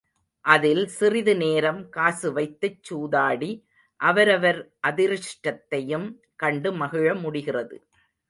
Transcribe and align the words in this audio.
அதில் 0.45 0.85
சிறிது 0.87 1.33
நேரம் 1.35 1.89
காசு 1.89 2.33
வைத்துச் 2.33 2.79
சூதாடி 2.83 3.51
அவரவர் 3.99 4.59
அதிருஷ்டத்தையும் 4.87 6.07
கண்டு 6.35 6.71
மகிழ 6.73 7.13
முடிகிறது. 7.15 7.77